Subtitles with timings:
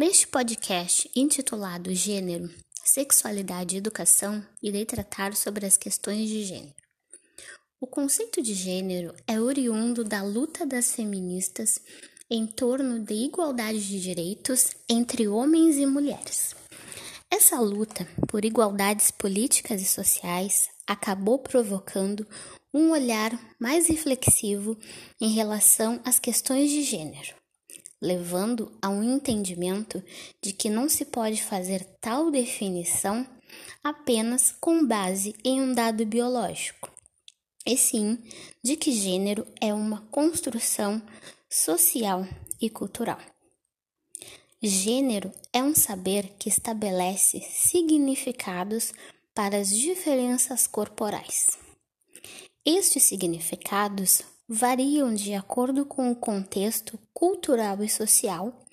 [0.00, 2.48] Neste podcast intitulado Gênero,
[2.82, 6.74] Sexualidade e Educação, irei tratar sobre as questões de gênero.
[7.78, 11.82] O conceito de gênero é oriundo da luta das feministas
[12.30, 16.56] em torno de igualdade de direitos entre homens e mulheres.
[17.30, 22.26] Essa luta por igualdades políticas e sociais acabou provocando
[22.72, 24.78] um olhar mais reflexivo
[25.20, 27.39] em relação às questões de gênero
[28.00, 30.02] levando a um entendimento
[30.42, 33.26] de que não se pode fazer tal definição
[33.82, 36.90] apenas com base em um dado biológico,
[37.66, 38.18] e sim
[38.62, 41.02] de que gênero é uma construção
[41.48, 42.26] social
[42.60, 43.20] e cultural.
[44.62, 48.92] Gênero é um saber que estabelece significados
[49.34, 51.58] para as diferenças corporais.
[52.64, 54.20] Estes significados
[54.52, 58.66] variam de acordo com o contexto cultural e social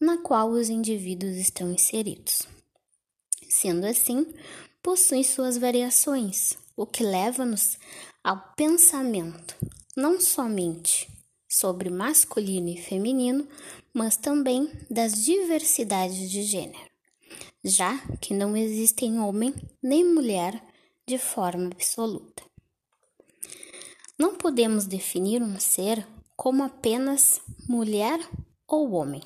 [0.00, 2.42] na qual os indivíduos estão inseridos.
[3.48, 4.32] Sendo assim,
[4.80, 7.76] possuem suas variações, o que leva-nos
[8.22, 9.56] ao pensamento
[9.96, 11.08] não somente
[11.48, 13.48] sobre masculino e feminino,
[13.92, 16.90] mas também das diversidades de gênero,
[17.64, 20.62] já que não existem homem nem mulher
[21.04, 22.53] de forma absoluta.
[24.18, 28.20] Não podemos definir um ser como apenas mulher
[28.68, 29.22] ou homem.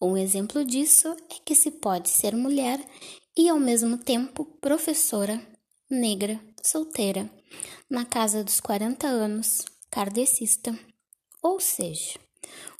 [0.00, 2.80] Um exemplo disso é que se pode ser mulher
[3.36, 5.44] e ao mesmo tempo professora,
[5.90, 7.28] negra, solteira,
[7.90, 10.78] na casa dos 40 anos, kardecista,
[11.42, 12.18] ou seja,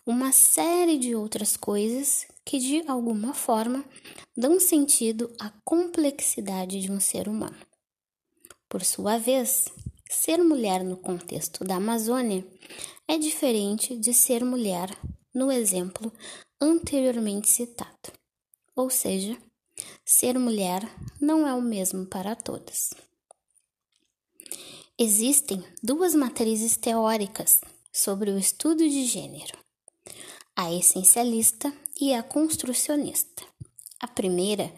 [0.07, 3.85] uma série de outras coisas que de alguma forma
[4.37, 7.59] dão sentido à complexidade de um ser humano.
[8.69, 9.67] Por sua vez,
[10.11, 12.43] Ser mulher no contexto da Amazônia
[13.07, 14.89] é diferente de ser mulher
[15.35, 16.11] no exemplo
[16.59, 18.11] anteriormente citado.
[18.75, 19.37] Ou seja,
[20.07, 20.83] ser mulher
[21.21, 22.89] não é o mesmo para todas.
[24.99, 27.61] Existem duas matrizes teóricas
[27.93, 29.59] sobre o estudo de gênero:
[30.57, 33.45] a essencialista e a construcionista.
[34.01, 34.73] A primeira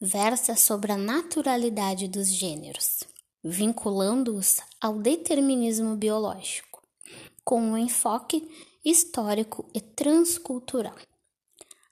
[0.00, 3.00] versa sobre a naturalidade dos gêneros
[3.48, 6.82] vinculando-os ao determinismo biológico,
[7.44, 8.48] com um enfoque
[8.84, 10.96] histórico e transcultural.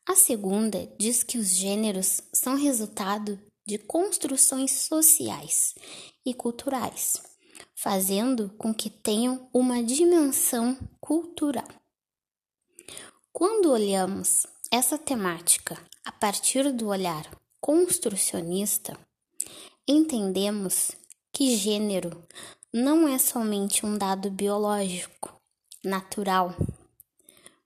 [0.07, 5.75] A segunda diz que os gêneros são resultado de construções sociais
[6.27, 7.23] e culturais,
[7.75, 11.69] fazendo com que tenham uma dimensão cultural.
[13.33, 17.25] Quando olhamos essa temática a partir do olhar
[17.61, 18.99] construcionista,
[19.89, 20.93] entendemos
[21.34, 22.25] que gênero
[22.72, 25.37] não é somente um dado biológico,
[25.83, 26.55] natural,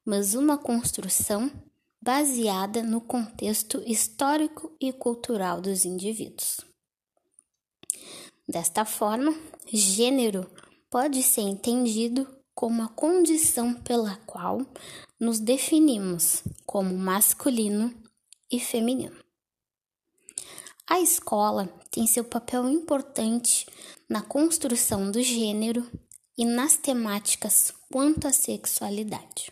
[0.07, 1.53] mas uma construção
[2.01, 6.63] baseada no contexto histórico e cultural dos indivíduos.
[8.49, 9.39] Desta forma,
[9.71, 10.51] gênero
[10.89, 14.61] pode ser entendido como a condição pela qual
[15.21, 17.95] nos definimos como masculino
[18.51, 19.29] e feminino.
[20.89, 23.67] A escola tem seu papel importante
[24.09, 25.87] na construção do gênero
[26.37, 29.51] e nas temáticas quanto à sexualidade.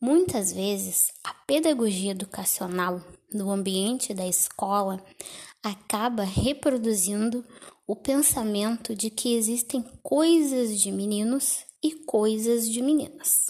[0.00, 5.04] Muitas vezes, a pedagogia educacional no ambiente da escola
[5.62, 7.44] acaba reproduzindo
[7.86, 13.46] o pensamento de que existem coisas de meninos e coisas de meninas.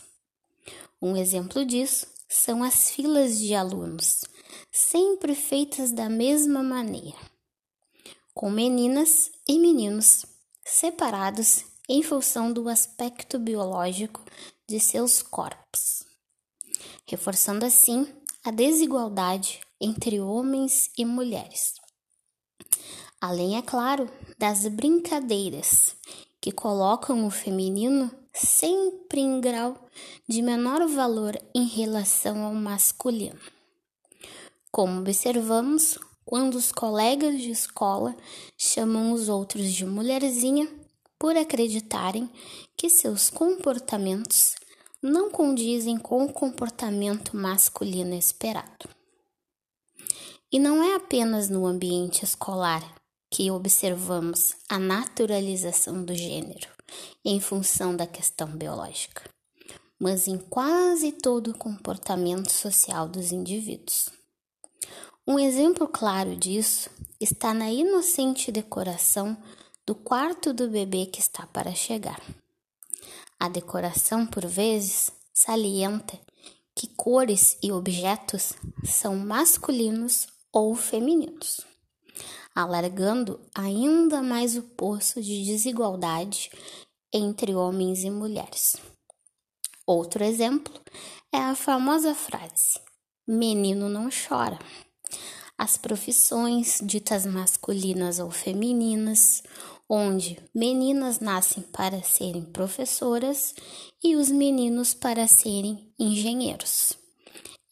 [1.02, 4.22] Um exemplo disso são as filas de alunos
[4.70, 7.18] sempre feitas da mesma maneira,
[8.38, 10.24] com meninas e meninos
[10.64, 14.24] separados em função do aspecto biológico
[14.64, 16.04] de seus corpos,
[17.04, 18.06] reforçando assim
[18.44, 21.74] a desigualdade entre homens e mulheres.
[23.20, 25.96] Além, é claro, das brincadeiras
[26.40, 29.74] que colocam o feminino sempre em grau
[30.28, 33.40] de menor valor em relação ao masculino
[34.70, 38.14] como observamos quando os colegas de escola
[38.54, 40.68] chamam os outros de mulherzinha
[41.18, 42.28] por acreditarem
[42.76, 44.54] que seus comportamentos
[45.02, 48.90] não condizem com o comportamento masculino esperado.
[50.52, 52.94] E não é apenas no ambiente escolar
[53.30, 56.68] que observamos a naturalização do gênero
[57.24, 59.22] em função da questão biológica,
[59.98, 64.17] mas em quase todo o comportamento social dos indivíduos.
[65.30, 66.88] Um exemplo claro disso
[67.20, 69.36] está na inocente decoração
[69.86, 72.18] do quarto do bebê que está para chegar.
[73.38, 76.18] A decoração, por vezes, salienta
[76.74, 81.60] que cores e objetos são masculinos ou femininos,
[82.54, 86.50] alargando ainda mais o poço de desigualdade
[87.12, 88.76] entre homens e mulheres.
[89.86, 90.72] Outro exemplo
[91.30, 92.80] é a famosa frase:
[93.26, 94.58] menino não chora.
[95.56, 99.42] As profissões ditas masculinas ou femininas,
[99.88, 103.54] onde meninas nascem para serem professoras
[104.02, 106.92] e os meninos para serem engenheiros.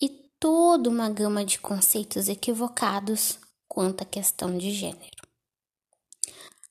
[0.01, 0.09] E
[0.41, 3.39] toda uma gama de conceitos equivocados
[3.69, 5.27] quanto à questão de gênero.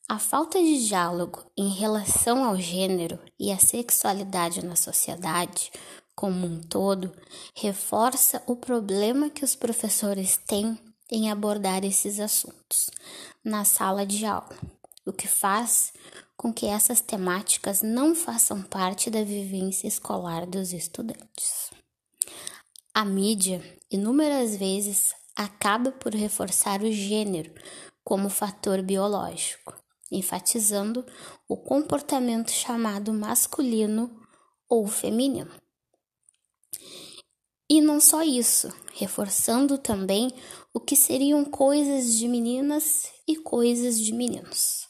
[0.07, 5.71] A falta de diálogo em relação ao gênero e à sexualidade na sociedade
[6.25, 7.13] como um todo
[7.53, 10.75] reforça o problema que os professores têm
[11.11, 12.89] em abordar esses assuntos
[13.43, 14.57] na sala de aula,
[15.05, 15.93] o que faz
[16.35, 21.69] com que essas temáticas não façam parte da vivência escolar dos estudantes.
[22.91, 23.61] A mídia,
[23.91, 27.53] inúmeras vezes, acaba por reforçar o gênero
[28.03, 29.75] como fator biológico
[30.11, 31.05] enfatizando
[31.47, 34.09] o comportamento chamado masculino
[34.67, 35.64] ou feminino.
[37.69, 40.31] E não só isso, reforçando também
[40.73, 44.87] o que seriam coisas de meninas e coisas de meninos.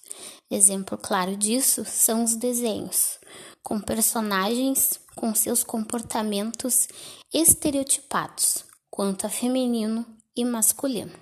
[0.51, 3.17] Exemplo claro disso são os desenhos,
[3.63, 6.87] com personagens com seus comportamentos
[7.33, 10.05] estereotipados quanto a feminino
[10.35, 11.13] e masculino.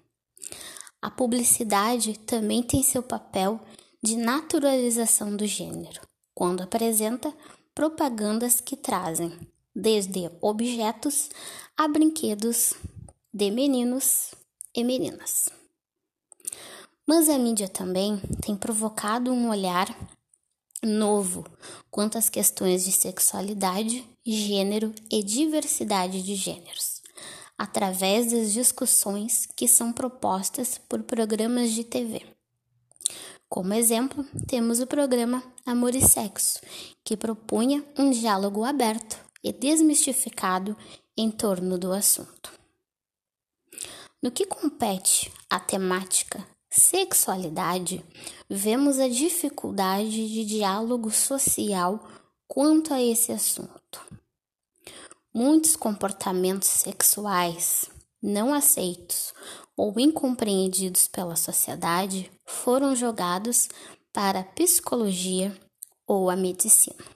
[1.01, 3.59] A publicidade também tem seu papel
[4.01, 6.01] de naturalização do gênero,
[6.33, 7.33] quando apresenta
[7.75, 9.37] propagandas que trazem
[9.75, 11.29] desde objetos
[11.75, 12.73] a brinquedos
[13.33, 14.31] de meninos
[14.75, 15.49] e meninas.
[17.05, 19.87] Mas a mídia também tem provocado um olhar
[20.83, 21.45] novo
[21.89, 27.01] quanto às questões de sexualidade, gênero e diversidade de gêneros,
[27.57, 32.21] através das discussões que são propostas por programas de TV.
[33.49, 36.59] Como exemplo, temos o programa Amor e Sexo,
[37.03, 40.77] que propunha um diálogo aberto e desmistificado
[41.17, 42.51] em torno do assunto.
[44.21, 48.03] No que compete à temática sexualidade,
[48.49, 52.03] vemos a dificuldade de diálogo social
[52.47, 54.01] quanto a esse assunto.
[55.33, 57.89] Muitos comportamentos sexuais
[58.21, 59.33] não aceitos
[59.75, 63.67] ou incompreendidos pela sociedade foram jogados
[64.13, 65.53] para a psicologia
[66.07, 67.12] ou a medicina.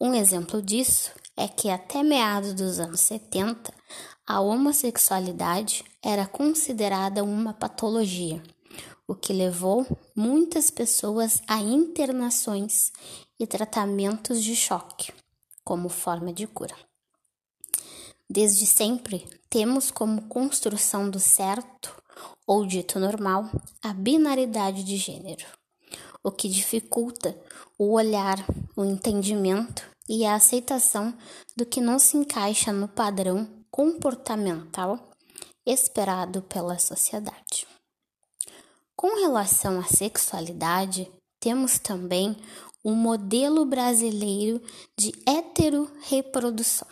[0.00, 3.74] Um exemplo disso é que até meados dos anos 70,
[4.24, 8.40] a homossexualidade era considerada uma patologia,
[9.08, 9.84] o que levou
[10.14, 12.92] muitas pessoas a internações
[13.40, 15.12] e tratamentos de choque
[15.64, 16.76] como forma de cura.
[18.30, 22.00] Desde sempre, temos como construção do certo,
[22.46, 23.50] ou dito normal,
[23.82, 25.44] a binaridade de gênero,
[26.22, 27.38] o que dificulta
[27.78, 28.44] o olhar,
[28.76, 31.16] o entendimento e a aceitação
[31.56, 35.10] do que não se encaixa no padrão comportamental
[35.64, 37.66] esperado pela sociedade.
[38.96, 42.36] Com relação à sexualidade, temos também
[42.82, 44.60] o modelo brasileiro
[44.96, 46.88] de heterorreprodução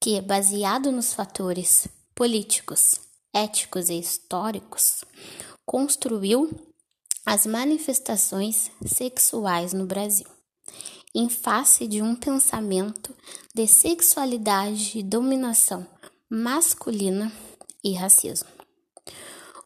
[0.00, 2.98] que, baseado nos fatores políticos,
[3.32, 5.04] éticos e históricos,
[5.66, 6.50] construiu
[7.24, 10.26] as manifestações sexuais no Brasil,
[11.14, 13.14] em face de um pensamento
[13.54, 15.86] de sexualidade e dominação
[16.28, 17.30] masculina
[17.82, 18.48] e racismo.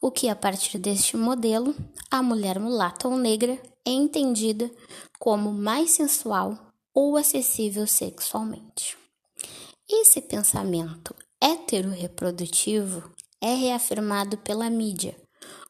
[0.01, 1.75] O que, a partir deste modelo,
[2.11, 4.71] a mulher mulata ou negra é entendida
[5.19, 6.59] como mais sensual
[6.93, 8.97] ou acessível sexualmente.
[9.89, 15.24] Esse pensamento heteroreprodutivo é reafirmado pela mídia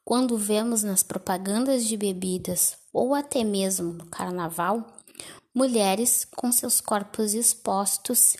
[0.04, 4.86] quando vemos nas propagandas de bebidas ou até mesmo no carnaval
[5.54, 8.36] mulheres com seus corpos expostos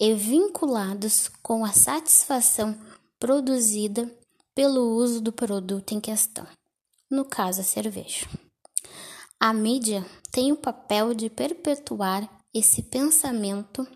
[0.00, 2.76] e vinculados com a satisfação
[3.18, 4.12] produzida
[4.54, 6.46] pelo uso do produto em questão,
[7.08, 8.26] no caso a cerveja.
[9.38, 13.86] A mídia tem o papel de perpetuar esse pensamento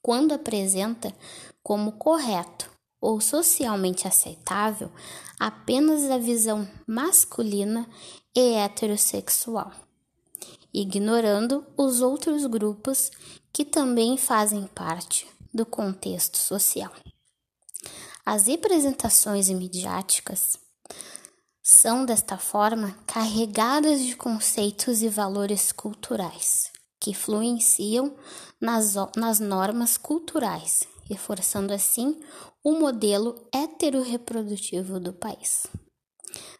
[0.00, 1.14] quando apresenta
[1.62, 2.69] como correto
[3.00, 4.90] ou socialmente aceitável
[5.38, 7.88] apenas a visão masculina
[8.34, 9.72] e heterossexual,
[10.72, 13.10] ignorando os outros grupos
[13.52, 16.92] que também fazem parte do contexto social.
[18.24, 20.56] As representações midiáticas
[21.62, 28.14] são, desta forma, carregadas de conceitos e valores culturais que influenciam
[28.60, 32.20] nas, nas normas culturais, reforçando assim
[32.62, 35.66] o modelo heteroreprodutivo do país,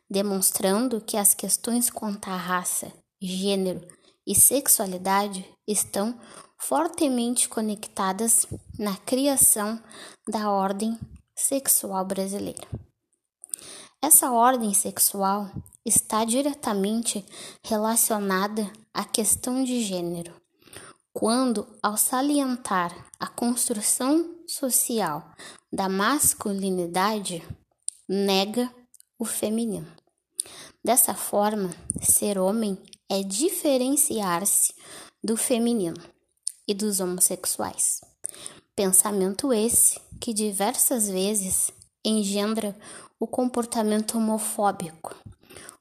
[0.08, 2.90] demonstrando que as questões quanto à raça,
[3.20, 3.86] gênero
[4.26, 6.18] e sexualidade estão
[6.58, 8.46] fortemente conectadas
[8.78, 9.82] na criação
[10.28, 10.98] da ordem
[11.36, 12.66] sexual brasileira.
[14.02, 15.50] Essa ordem sexual
[15.84, 17.24] está diretamente
[17.62, 20.34] relacionada à questão de gênero,
[21.12, 25.30] quando, ao salientar a construção social
[25.72, 27.42] da masculinidade,
[28.08, 28.72] nega
[29.18, 29.90] o feminino.
[30.82, 34.72] Dessa forma, ser homem é diferenciar-se
[35.22, 36.02] do feminino
[36.66, 38.00] e dos homossexuais.
[38.74, 41.72] Pensamento esse que diversas vezes
[42.04, 42.76] engendra
[43.18, 45.14] o comportamento homofóbico,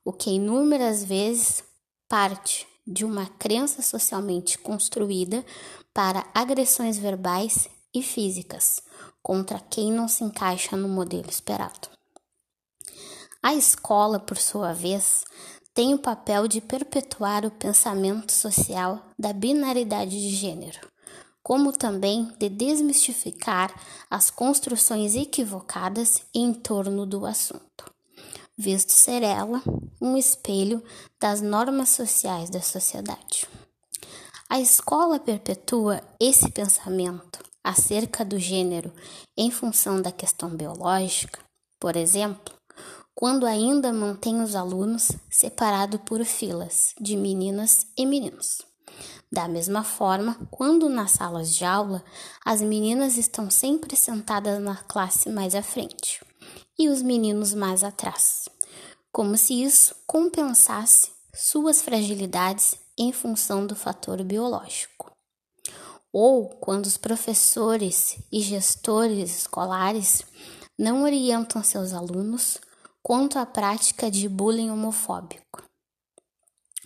[0.03, 1.63] o que inúmeras vezes
[2.09, 5.45] parte de uma crença socialmente construída
[5.93, 8.81] para agressões verbais e físicas
[9.21, 11.89] contra quem não se encaixa no modelo esperado.
[13.41, 15.23] A escola, por sua vez,
[15.73, 20.79] tem o papel de perpetuar o pensamento social da binaridade de gênero,
[21.41, 23.73] como também de desmistificar
[24.09, 27.93] as construções equivocadas em torno do assunto,
[28.59, 29.63] visto ser ela
[30.01, 30.83] um espelho
[31.17, 33.47] das normas sociais da sociedade.
[34.49, 38.91] A escola perpetua esse pensamento acerca do gênero
[39.37, 41.39] em função da questão biológica,
[41.79, 42.53] por exemplo,
[43.15, 48.61] quando ainda mantém os alunos separados por filas de meninas e meninos.
[49.31, 52.03] Da mesma forma, quando nas salas de aula
[52.45, 56.19] as meninas estão sempre sentadas na classe mais à frente
[56.77, 58.47] e os meninos mais atrás,
[59.11, 65.11] como se isso compensasse suas fragilidades em função do fator biológico.
[66.11, 70.23] Ou quando os professores e gestores escolares
[70.77, 72.57] não orientam seus alunos
[73.03, 75.63] quanto à prática de bullying homofóbico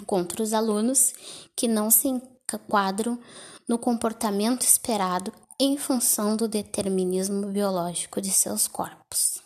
[0.05, 1.13] contra os alunos
[1.55, 3.19] que não se enquadram
[3.67, 9.42] no comportamento esperado em função do determinismo biológico de seus corpos.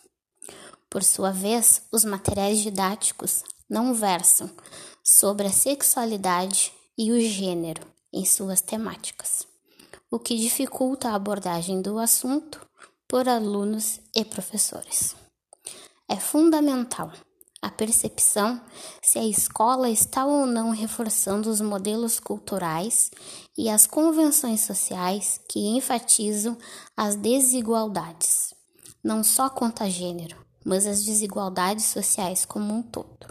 [0.90, 4.50] Por sua vez, os materiais didáticos não versam
[5.04, 9.46] sobre a sexualidade e o gênero em suas temáticas,
[10.10, 12.66] o que dificulta a abordagem do assunto
[13.06, 15.14] por alunos e professores.
[16.08, 17.12] É fundamental
[17.60, 18.60] a percepção
[19.02, 23.10] se a escola está ou não reforçando os modelos culturais
[23.56, 26.56] e as convenções sociais que enfatizam
[26.96, 28.54] as desigualdades,
[29.02, 33.26] não só quanto a gênero, mas as desigualdades sociais como um todo.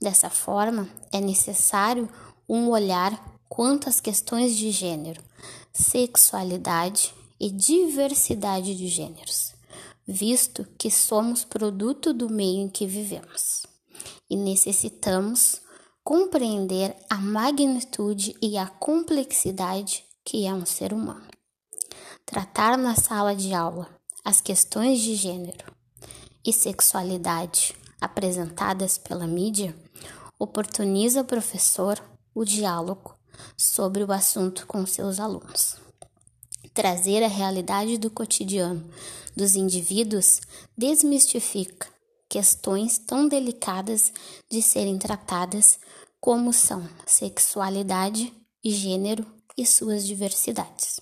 [0.00, 2.08] Dessa forma, é necessário
[2.48, 5.22] um olhar quanto às questões de gênero,
[5.72, 9.56] sexualidade e diversidade de gêneros
[10.06, 13.66] visto que somos produto do meio em que vivemos
[14.30, 15.60] e necessitamos
[16.04, 21.26] compreender a magnitude e a complexidade que é um ser humano.
[22.24, 23.88] Tratar na sala de aula
[24.24, 25.75] as questões de gênero
[26.46, 29.74] e sexualidade apresentadas pela mídia
[30.38, 32.00] oportuniza ao professor
[32.34, 33.14] o diálogo
[33.56, 35.84] sobre o assunto com seus alunos
[36.76, 38.84] trazer a realidade do cotidiano
[39.34, 40.42] dos indivíduos
[40.76, 41.88] desmistifica
[42.28, 44.12] questões tão delicadas
[44.50, 45.78] de serem tratadas
[46.20, 48.30] como são sexualidade,
[48.62, 49.24] gênero
[49.56, 51.00] e suas diversidades.